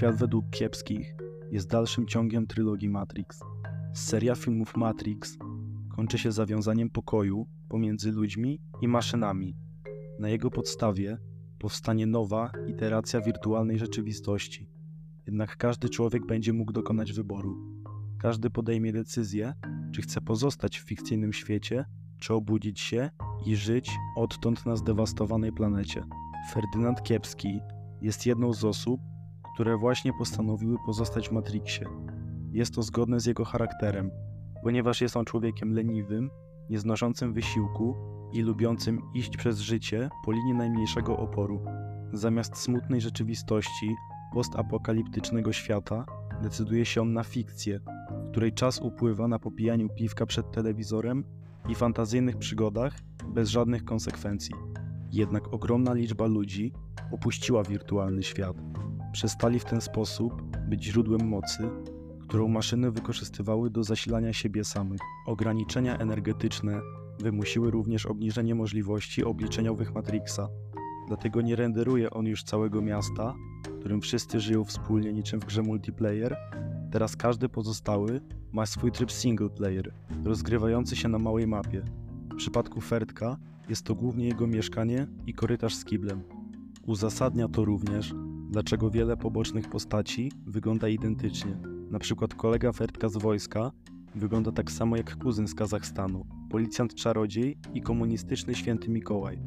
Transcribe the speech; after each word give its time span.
Świat 0.00 0.16
według 0.16 0.50
kiepskich 0.50 1.14
jest 1.50 1.70
dalszym 1.70 2.06
ciągiem 2.06 2.46
trylogii 2.46 2.88
Matrix. 2.88 3.40
Seria 3.94 4.34
filmów 4.34 4.76
Matrix 4.76 5.38
kończy 5.96 6.18
się 6.18 6.32
zawiązaniem 6.32 6.90
pokoju 6.90 7.46
pomiędzy 7.68 8.12
ludźmi 8.12 8.60
i 8.80 8.88
maszynami. 8.88 9.56
Na 10.18 10.28
jego 10.28 10.50
podstawie 10.50 11.18
powstanie 11.58 12.06
nowa 12.06 12.52
iteracja 12.66 13.20
wirtualnej 13.20 13.78
rzeczywistości. 13.78 14.70
Jednak 15.26 15.56
każdy 15.56 15.88
człowiek 15.88 16.26
będzie 16.26 16.52
mógł 16.52 16.72
dokonać 16.72 17.12
wyboru. 17.12 17.56
Każdy 18.18 18.50
podejmie 18.50 18.92
decyzję, 18.92 19.54
czy 19.92 20.02
chce 20.02 20.20
pozostać 20.20 20.78
w 20.78 20.88
fikcyjnym 20.88 21.32
świecie, 21.32 21.84
czy 22.18 22.34
obudzić 22.34 22.80
się 22.80 23.10
i 23.46 23.56
żyć 23.56 23.90
odtąd 24.16 24.66
na 24.66 24.76
zdewastowanej 24.76 25.52
planecie. 25.52 26.04
Ferdynand 26.52 27.02
Kiepski 27.02 27.60
jest 28.02 28.26
jedną 28.26 28.52
z 28.52 28.64
osób, 28.64 29.00
które 29.54 29.76
właśnie 29.76 30.12
postanowiły 30.12 30.76
pozostać 30.86 31.28
w 31.28 31.32
Matrixie. 31.32 31.86
Jest 32.52 32.74
to 32.74 32.82
zgodne 32.82 33.20
z 33.20 33.26
jego 33.26 33.44
charakterem, 33.44 34.10
ponieważ 34.62 35.00
jest 35.00 35.16
on 35.16 35.24
człowiekiem 35.24 35.72
leniwym, 35.72 36.30
nieznoszącym 36.70 37.32
wysiłku 37.32 37.96
i 38.32 38.42
lubiącym 38.42 39.02
iść 39.14 39.36
przez 39.36 39.58
życie 39.58 40.08
po 40.24 40.32
linii 40.32 40.54
najmniejszego 40.54 41.16
oporu. 41.16 41.64
Zamiast 42.12 42.56
smutnej 42.56 43.00
rzeczywistości 43.00 43.94
postapokaliptycznego 44.32 45.52
świata, 45.52 46.04
decyduje 46.42 46.84
się 46.84 47.00
on 47.00 47.12
na 47.12 47.24
fikcję, 47.24 47.80
w 48.26 48.30
której 48.30 48.52
czas 48.52 48.80
upływa 48.80 49.28
na 49.28 49.38
popijaniu 49.38 49.88
piwka 49.88 50.26
przed 50.26 50.52
telewizorem 50.52 51.24
i 51.68 51.74
fantazyjnych 51.74 52.36
przygodach 52.36 52.98
bez 53.28 53.48
żadnych 53.48 53.84
konsekwencji. 53.84 54.54
Jednak 55.12 55.54
ogromna 55.54 55.94
liczba 55.94 56.26
ludzi 56.26 56.72
opuściła 57.12 57.62
wirtualny 57.62 58.22
świat. 58.22 58.56
Przestali 59.12 59.58
w 59.58 59.64
ten 59.64 59.80
sposób 59.80 60.42
być 60.68 60.84
źródłem 60.84 61.28
mocy, 61.28 61.70
którą 62.22 62.48
maszyny 62.48 62.90
wykorzystywały 62.90 63.70
do 63.70 63.84
zasilania 63.84 64.32
siebie 64.32 64.64
samych. 64.64 65.00
Ograniczenia 65.26 65.98
energetyczne 65.98 66.80
wymusiły 67.18 67.70
również 67.70 68.06
obniżenie 68.06 68.54
możliwości 68.54 69.24
obliczeniowych 69.24 69.94
Matrixa. 69.94 70.48
Dlatego 71.08 71.40
nie 71.40 71.56
renderuje 71.56 72.10
on 72.10 72.26
już 72.26 72.42
całego 72.42 72.82
miasta, 72.82 73.34
w 73.66 73.78
którym 73.80 74.00
wszyscy 74.00 74.40
żyją 74.40 74.64
wspólnie 74.64 75.12
niczym 75.12 75.40
w 75.40 75.44
grze 75.44 75.62
multiplayer. 75.62 76.36
Teraz 76.92 77.16
każdy 77.16 77.48
pozostały 77.48 78.20
ma 78.52 78.66
swój 78.66 78.92
tryb 78.92 79.12
single 79.12 79.50
player, 79.50 79.94
rozgrywający 80.24 80.96
się 80.96 81.08
na 81.08 81.18
małej 81.18 81.46
mapie. 81.46 81.82
W 82.32 82.36
przypadku 82.36 82.80
Ferdka 82.80 83.36
jest 83.68 83.86
to 83.86 83.94
głównie 83.94 84.26
jego 84.28 84.46
mieszkanie 84.46 85.06
i 85.26 85.34
korytarz 85.34 85.74
z 85.74 85.84
kiblem. 85.84 86.22
Uzasadnia 86.86 87.48
to 87.48 87.64
również, 87.64 88.14
dlaczego 88.50 88.90
wiele 88.90 89.16
pobocznych 89.16 89.68
postaci 89.68 90.32
wygląda 90.46 90.88
identycznie. 90.88 91.58
Na 91.90 91.98
przykład 91.98 92.34
kolega 92.34 92.72
Ferdka 92.72 93.08
z 93.08 93.16
wojska 93.16 93.70
wygląda 94.14 94.52
tak 94.52 94.70
samo 94.70 94.96
jak 94.96 95.16
kuzyn 95.18 95.48
z 95.48 95.54
Kazachstanu, 95.54 96.26
policjant 96.50 96.94
czarodziej 96.94 97.58
i 97.74 97.82
komunistyczny 97.82 98.54
święty 98.54 98.90
Mikołaj. 98.90 99.38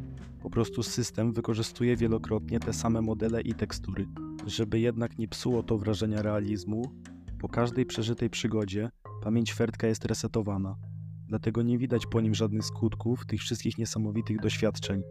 Po 0.41 0.49
prostu 0.49 0.83
system 0.83 1.33
wykorzystuje 1.33 1.95
wielokrotnie 1.95 2.59
te 2.59 2.73
same 2.73 3.01
modele 3.01 3.41
i 3.41 3.53
tekstury. 3.53 4.07
Żeby 4.45 4.79
jednak 4.79 5.17
nie 5.17 5.27
psuło 5.27 5.63
to 5.63 5.77
wrażenia 5.77 6.21
realizmu, 6.21 6.91
po 7.39 7.49
każdej 7.49 7.85
przeżytej 7.85 8.29
przygodzie 8.29 8.89
pamięć 9.23 9.53
Ferdka 9.53 9.88
jest 9.88 10.05
resetowana. 10.05 10.75
Dlatego 11.27 11.61
nie 11.61 11.77
widać 11.77 12.05
po 12.05 12.21
nim 12.21 12.35
żadnych 12.35 12.65
skutków 12.65 13.25
tych 13.25 13.41
wszystkich 13.41 13.77
niesamowitych 13.77 14.39
doświadczeń, 14.39 15.01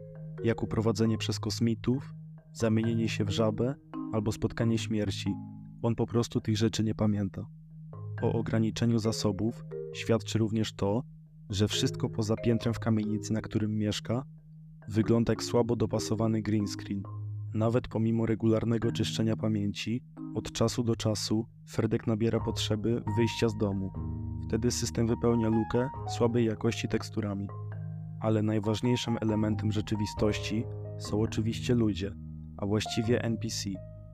jak 0.44 0.62
uprowadzenie 0.62 1.18
przez 1.18 1.40
kosmitów, 1.40 2.14
zamienienie 2.53 3.08
się 3.08 3.24
w 3.24 3.30
żabę 3.30 3.74
albo 4.13 4.33
spotkanie 4.33 4.79
śmierci. 4.79 5.35
On 5.83 5.95
po 5.95 6.07
prostu 6.07 6.40
tych 6.40 6.57
rzeczy 6.57 6.85
nie 6.85 6.95
pamięta. 6.95 7.46
O 8.23 8.33
ograniczeniu 8.33 8.98
zasobów 8.98 9.64
świadczy 9.95 10.39
również 10.39 10.73
to, 10.73 11.02
że 11.51 11.68
wszystko 11.68 12.08
poza 12.08 12.36
piętrem 12.36 12.74
w 12.74 12.79
kamienicy, 12.79 13.33
na 13.33 13.41
którym 13.41 13.79
mieszka, 13.79 14.24
wygląda 14.89 15.33
jak 15.33 15.42
słabo 15.42 15.77
dopasowany 15.77 16.42
green 16.42 16.67
screen. 16.67 17.02
Nawet 17.55 17.89
pomimo 17.89 18.27
regularnego 18.27 18.92
czyszczenia 18.92 19.36
pamięci, 19.36 20.02
od 20.35 20.52
czasu 20.52 20.83
do 20.83 20.96
czasu 20.96 21.46
Fredek 21.67 22.07
nabiera 22.07 22.41
potrzeby 22.41 23.02
wyjścia 23.17 23.48
z 23.48 23.57
domu. 23.57 23.92
Wtedy 24.48 24.70
system 24.70 25.07
wypełnia 25.07 25.48
lukę 25.48 25.89
słabej 26.08 26.46
jakości 26.46 26.89
teksturami. 26.89 27.48
Ale 28.20 28.42
najważniejszym 28.42 29.18
elementem 29.20 29.73
rzeczywistości 29.73 30.64
są 30.98 31.20
oczywiście 31.20 31.74
ludzie, 31.74 32.14
a 32.62 32.67
właściwie 32.67 33.23
NPC, 33.23 33.70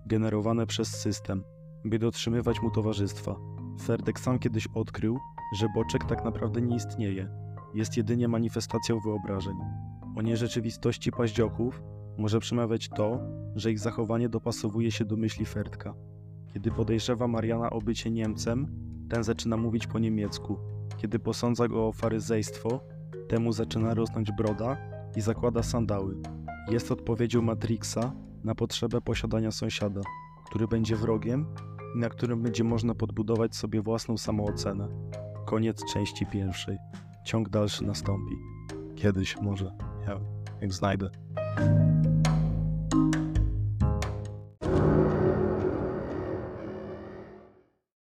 generowane 0.07 0.67
przez 0.67 0.89
system, 0.89 1.45
by 1.85 1.99
dotrzymywać 1.99 2.63
mu 2.63 2.71
towarzystwa. 2.71 3.37
Ferdek 3.81 4.21
sam 4.21 4.39
kiedyś 4.39 4.67
odkrył, 4.75 5.19
że 5.57 5.67
Boczek 5.75 6.05
tak 6.05 6.25
naprawdę 6.25 6.61
nie 6.61 6.77
istnieje, 6.77 7.29
jest 7.75 7.97
jedynie 7.97 8.29
manifestacją 8.29 9.01
wyobrażeń. 9.01 9.55
O 10.17 10.23
nierzeczywistości 10.23 11.13
paździochów 11.13 11.83
może 12.19 12.41
przemawiać 12.41 12.89
to, 12.89 13.21
że 13.55 13.73
ich 13.73 13.79
zachowanie 13.79 14.29
dopasowuje 14.29 14.91
się 14.91 15.05
do 15.05 15.17
myśli 15.17 15.47
Ferdka. 15.47 15.95
Kiedy 16.53 16.71
podejrzewa 16.71 17.29
Mariana 17.29 17.71
o 17.71 17.81
bycie 17.81 18.11
Niemcem, 18.11 18.67
ten 19.09 19.25
zaczyna 19.25 19.57
mówić 19.57 19.87
po 19.87 19.99
niemiecku. 19.99 20.59
Kiedy 20.97 21.19
posądza 21.19 21.69
go 21.69 21.87
o 21.87 21.93
faryzejstwo, 21.93 22.81
temu 23.29 23.53
zaczyna 23.53 23.95
rosnąć 23.95 24.33
broda 24.33 24.77
i 25.17 25.21
zakłada 25.21 25.63
sandały. 25.63 26.17
Jest 26.69 26.93
odpowiedzią 26.93 27.43
Matrixa 27.43 28.13
na 28.49 28.55
potrzebę 28.55 29.01
posiadania 29.01 29.51
sąsiada, 29.51 30.01
który 30.47 30.69
będzie 30.69 30.97
wrogiem 30.97 31.47
i 31.97 31.99
na 31.99 32.09
którym 32.09 32.43
będzie 32.43 32.65
można 32.65 32.95
podbudować 32.95 33.57
sobie 33.57 33.83
własną 33.83 34.17
samoocenę. 34.17 34.89
Koniec 35.47 35.93
części 35.93 36.27
pierwszej. 36.27 36.79
Ciąg 37.25 37.49
dalszy 37.49 37.85
nastąpi. 37.85 38.35
Kiedyś 38.97 39.37
może, 39.37 39.73
ja, 40.07 40.21
jak 40.61 40.73
znajdę. 40.73 41.11